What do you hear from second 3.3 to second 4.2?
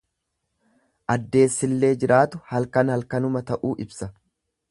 ta'uu ibsa.